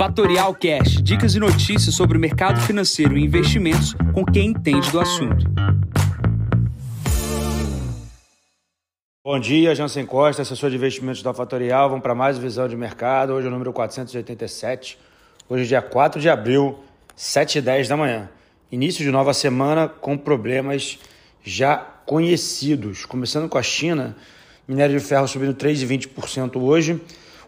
[0.00, 4.98] Fatorial Cash, dicas e notícias sobre o mercado financeiro e investimentos com quem entende do
[4.98, 5.44] assunto.
[9.22, 11.90] Bom dia, Jansen Costa, assessor de investimentos da Fatorial.
[11.90, 13.34] Vamos para mais visão de mercado.
[13.34, 14.98] Hoje é o número 487.
[15.46, 16.78] Hoje é dia 4 de abril,
[17.14, 18.30] 7 e 10 da manhã.
[18.72, 20.98] Início de nova semana com problemas
[21.44, 23.04] já conhecidos.
[23.04, 24.16] Começando com a China,
[24.66, 26.98] minério de ferro subindo 3,20% hoje.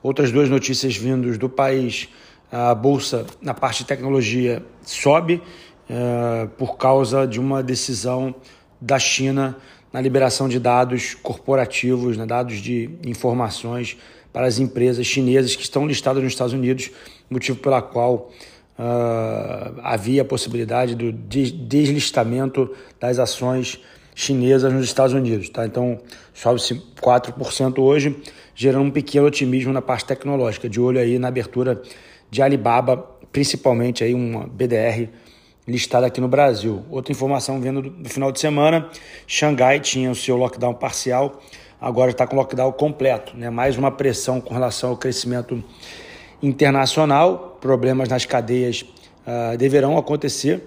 [0.03, 2.11] Outras duas notícias vindas do país.
[2.53, 5.41] A bolsa na parte de tecnologia sobe
[5.89, 8.35] uh, por causa de uma decisão
[8.79, 9.57] da China
[9.91, 13.97] na liberação de dados corporativos, né, dados de informações
[14.31, 16.91] para as empresas chinesas que estão listadas nos Estados Unidos,
[17.31, 18.31] motivo pela qual
[18.79, 23.81] uh, havia a possibilidade do deslistamento das ações
[24.15, 25.49] chinesas nos Estados Unidos.
[25.49, 25.65] Tá?
[25.65, 25.99] Então,
[26.35, 28.15] sobe-se 4% hoje,
[28.55, 31.81] gerando um pequeno otimismo na parte tecnológica, de olho aí na abertura
[32.33, 32.97] de Alibaba,
[33.31, 35.07] principalmente aí uma BDR
[35.69, 36.83] listada aqui no Brasil.
[36.91, 38.89] Outra informação vindo do final de semana,
[39.27, 41.43] Xangai tinha o seu lockdown parcial,
[41.79, 43.51] agora está com lockdown completo, né?
[43.51, 45.63] Mais uma pressão com relação ao crescimento
[46.43, 48.83] internacional, problemas nas cadeias
[49.27, 50.63] uh, deverão acontecer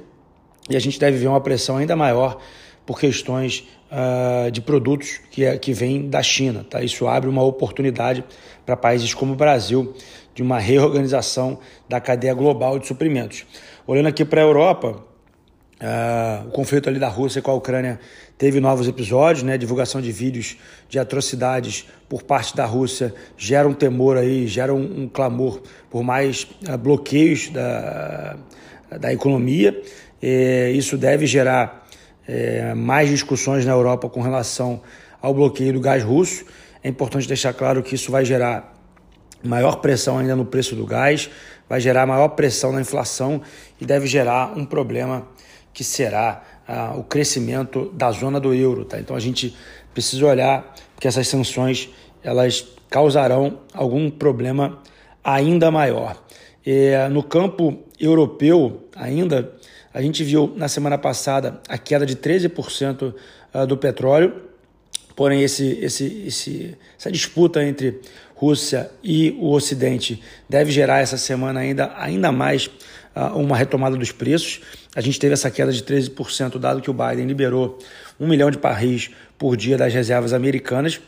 [0.70, 2.38] e a gente deve ver uma pressão ainda maior
[2.86, 6.66] por questões uh, de produtos que, é, que vêm da China.
[6.70, 6.82] Tá?
[6.82, 8.24] Isso abre uma oportunidade
[8.66, 9.94] para países como o Brasil
[10.34, 13.46] de uma reorganização da cadeia global de suprimentos.
[13.88, 15.04] Olhando aqui para a Europa,
[15.82, 18.00] uh, o conflito ali da Rússia com a Ucrânia
[18.38, 19.58] teve novos episódios, né?
[19.58, 20.58] Divulgação de vídeos
[20.90, 26.04] de atrocidades por parte da Rússia gera um temor aí, gera um, um clamor por
[26.04, 28.36] mais uh, bloqueios da,
[29.00, 29.82] da economia.
[30.22, 31.85] E isso deve gerar
[32.28, 34.82] é, mais discussões na Europa com relação
[35.22, 36.46] ao bloqueio do gás russo.
[36.84, 38.74] É importante deixar claro que isso vai gerar
[39.44, 41.30] maior pressão ainda no preço do gás,
[41.70, 43.42] vai gerar maior pressão na inflação
[43.80, 45.28] e deve gerar um problema
[45.74, 48.86] que será ah, o crescimento da zona do euro.
[48.86, 49.00] Tá?
[49.00, 49.56] Então a gente
[49.94, 51.90] precisa olhar que essas sanções
[52.24, 54.80] elas causarão algum problema
[55.24, 56.18] ainda maior.
[56.66, 59.54] E, no campo europeu ainda,
[59.96, 63.16] a gente viu na semana passada a queda de 13%
[63.54, 64.42] ah, do petróleo,
[65.16, 68.02] porém esse, esse, esse, essa disputa entre
[68.36, 72.68] Rússia e o Ocidente deve gerar essa semana ainda, ainda mais
[73.16, 74.60] uh, uma retomada dos preços.
[74.94, 77.80] A gente teve essa queda de 13%, dado que o Biden liberou
[78.20, 81.00] um milhão de barris por dia das reservas americanas.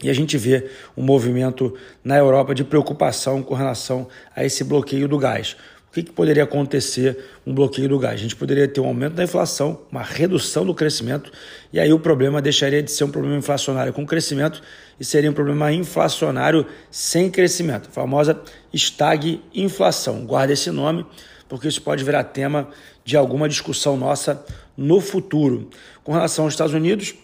[0.00, 5.08] E a gente vê um movimento na Europa de preocupação com relação a esse bloqueio
[5.08, 5.56] do gás.
[5.92, 8.14] O que, que, poderia acontecer um bloqueio do gás?
[8.14, 11.30] A gente poderia ter um aumento da inflação, uma redução do crescimento,
[11.70, 14.62] e aí o problema deixaria de ser um problema inflacionário com crescimento
[14.98, 18.40] e seria um problema inflacionário sem crescimento, a famosa
[18.72, 20.24] estag-inflação.
[20.24, 21.04] Guarda esse nome,
[21.46, 22.70] porque isso pode virar tema
[23.04, 24.42] de alguma discussão nossa
[24.74, 25.68] no futuro.
[26.02, 27.14] Com relação aos Estados Unidos,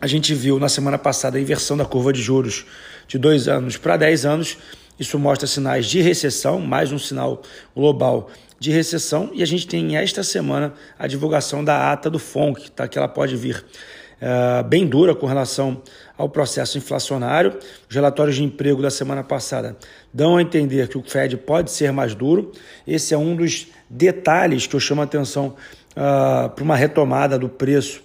[0.00, 2.66] a gente viu na semana passada a inversão da curva de juros
[3.06, 4.58] de dois anos para dez anos
[5.02, 7.42] isso mostra sinais de recessão, mais um sinal
[7.74, 9.30] global de recessão.
[9.34, 12.86] E a gente tem esta semana a divulgação da ata do FONC, tá?
[12.86, 13.64] que ela pode vir
[14.22, 15.82] uh, bem dura com relação
[16.16, 17.58] ao processo inflacionário.
[17.90, 19.76] Os relatórios de emprego da semana passada
[20.14, 22.52] dão a entender que o Fed pode ser mais duro.
[22.86, 25.56] Esse é um dos detalhes que eu chamo a atenção
[25.96, 28.00] uh, para uma retomada do preço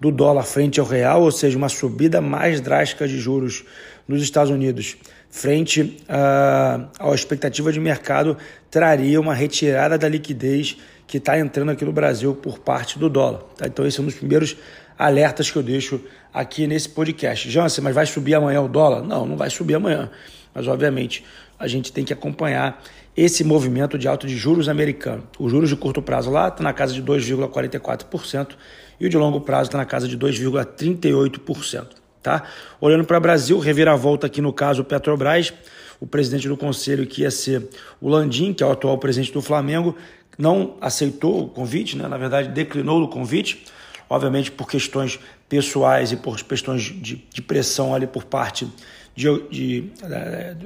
[0.00, 3.64] do dólar frente ao real, ou seja, uma subida mais drástica de juros
[4.08, 4.96] nos Estados Unidos
[5.30, 8.36] frente à expectativa de mercado,
[8.70, 10.76] traria uma retirada da liquidez
[11.06, 13.40] que está entrando aqui no Brasil por parte do dólar.
[13.56, 13.66] Tá?
[13.66, 14.56] Então, esse é um dos primeiros
[14.98, 16.00] alertas que eu deixo
[16.32, 17.50] aqui nesse podcast.
[17.50, 19.02] Jansen, mas vai subir amanhã o dólar?
[19.02, 20.10] Não, não vai subir amanhã.
[20.54, 21.24] Mas, obviamente,
[21.58, 22.82] a gente tem que acompanhar
[23.16, 25.24] esse movimento de alta de juros americano.
[25.38, 28.50] Os juros de curto prazo lá está na casa de 2,44%
[28.98, 31.99] e o de longo prazo está na casa de 2,38%.
[32.22, 32.42] Tá?
[32.80, 35.52] Olhando para o Brasil, reviravolta aqui no caso Petrobras,
[35.98, 37.68] o presidente do conselho que ia ser
[38.00, 39.96] o Landim, que é o atual presidente do Flamengo,
[40.38, 42.08] não aceitou o convite, né?
[42.08, 43.64] na verdade declinou o convite,
[44.10, 48.68] obviamente por questões pessoais e por questões de, de pressão ali por parte
[49.14, 49.80] de, de,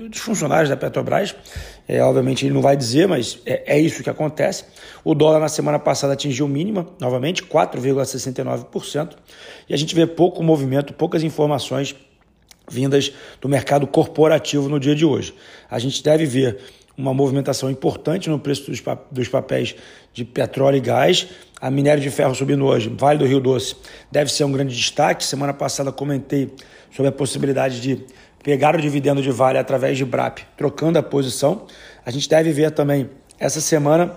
[0.08, 1.36] dos funcionários da Petrobras.
[1.86, 4.64] É, obviamente ele não vai dizer, mas é, é, isso que acontece.
[5.04, 9.10] O dólar na semana passada atingiu mínima, novamente, 4,69%.
[9.68, 11.94] E a gente vê pouco movimento, poucas informações
[12.70, 13.12] vindas
[13.42, 15.34] do mercado corporativo no dia de hoje.
[15.70, 16.58] A gente deve ver
[16.96, 19.74] uma movimentação importante no preço dos, dos papéis
[20.12, 21.28] de petróleo e gás.
[21.60, 23.76] A minério de ferro subindo hoje, Vale do Rio Doce,
[24.10, 25.24] deve ser um grande destaque.
[25.24, 26.54] Semana passada comentei
[26.90, 28.04] sobre a possibilidade de
[28.42, 31.62] pegaram o dividendo de Vale através de BRAP, trocando a posição.
[32.04, 33.08] A gente deve ver também
[33.38, 34.14] essa semana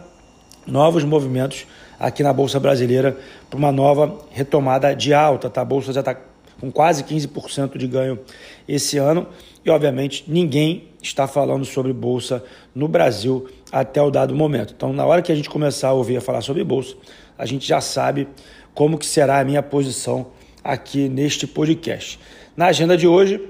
[0.68, 1.66] novos movimentos
[1.98, 3.18] aqui na Bolsa Brasileira
[3.50, 5.50] para uma nova retomada de alta.
[5.50, 5.62] Tá?
[5.62, 6.16] A Bolsa já está
[6.60, 8.20] com quase 15% de ganho
[8.68, 9.28] esse ano
[9.64, 12.44] e, obviamente, ninguém está falando sobre Bolsa
[12.74, 14.74] no Brasil até o dado momento.
[14.76, 16.96] Então, na hora que a gente começar a ouvir a falar sobre Bolsa,
[17.38, 18.28] a gente já sabe
[18.74, 20.28] como que será a minha posição
[20.64, 22.20] aqui neste podcast.
[22.56, 23.42] Na agenda de hoje,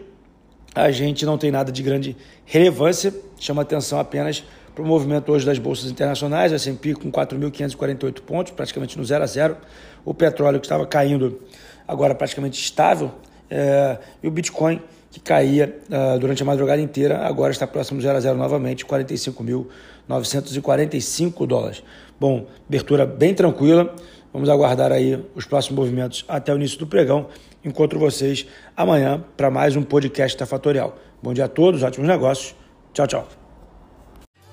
[0.75, 2.15] a gente não tem nada de grande
[2.45, 4.43] relevância, chama atenção apenas
[4.75, 9.27] para o movimento hoje das bolsas internacionais, S&P com 4.548 pontos, praticamente no 0 a
[9.27, 9.57] 0,
[10.05, 11.41] o petróleo que estava caindo
[11.87, 13.11] agora praticamente estável,
[13.49, 14.81] é, e o Bitcoin
[15.11, 18.85] que caía uh, durante a madrugada inteira, agora está próximo do 0 a 0 novamente,
[18.85, 21.81] 45.945 dólares.
[22.19, 23.95] Bom, abertura bem tranquila,
[24.31, 27.27] vamos aguardar aí os próximos movimentos até o início do pregão.
[27.63, 28.45] Encontro vocês
[28.75, 30.95] amanhã para mais um podcast da Fatorial.
[31.21, 32.55] Bom dia a todos, ótimos negócios.
[32.93, 33.46] Tchau, tchau.